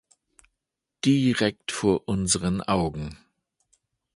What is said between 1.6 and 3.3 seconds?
vor unseren Augen!